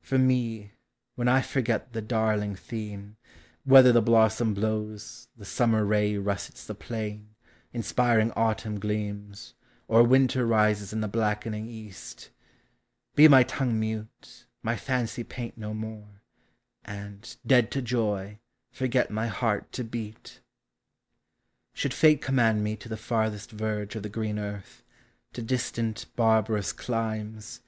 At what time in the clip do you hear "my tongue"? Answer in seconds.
13.28-13.78